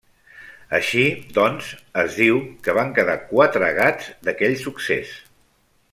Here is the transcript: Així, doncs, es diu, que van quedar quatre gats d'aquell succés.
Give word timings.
Així, 0.77 1.03
doncs, 1.35 1.67
es 2.05 2.17
diu, 2.23 2.41
que 2.69 2.75
van 2.79 2.91
quedar 2.97 3.19
quatre 3.27 3.69
gats 3.81 4.09
d'aquell 4.29 4.57
succés. 4.67 5.17